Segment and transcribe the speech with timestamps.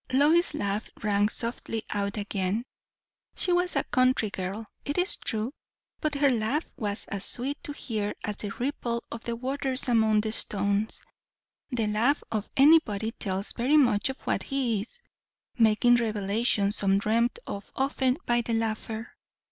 [0.11, 2.65] Lois's laugh rang softly out again.
[3.35, 5.53] She was a country girl, it is true;
[5.99, 10.21] but her laugh was as sweet to hear as the ripple of the waters among
[10.21, 11.03] the stones.
[11.69, 15.03] The laugh of anybody tells very much of what he is,
[15.59, 19.15] making revelations undreamt of often by the laugher.